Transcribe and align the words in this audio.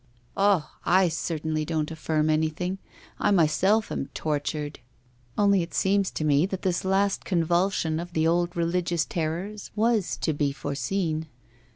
Ah! 0.35 0.77
I 0.83 1.09
certainly 1.09 1.63
don't 1.63 1.91
affirm 1.91 2.31
anything; 2.31 2.79
I 3.19 3.29
myself 3.29 3.91
am 3.91 4.07
tortured. 4.15 4.79
Only 5.37 5.61
it 5.61 5.75
seems 5.75 6.09
to 6.13 6.23
me 6.25 6.47
that 6.47 6.63
this 6.63 6.83
last 6.83 7.23
convulsion 7.23 7.99
of 7.99 8.13
the 8.13 8.25
old 8.25 8.55
religious 8.57 9.05
terrors 9.05 9.69
was 9.75 10.17
to 10.17 10.33
be 10.33 10.53
foreseen. 10.53 11.27